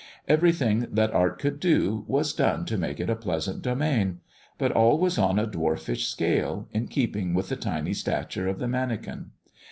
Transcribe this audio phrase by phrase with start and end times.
[0.27, 4.19] Everything that art could do, was done to make it a pleasant domain;
[4.57, 8.67] but all was on a dwarfish scale, in keeping with the tiny stature of the
[8.67, 9.29] manikin.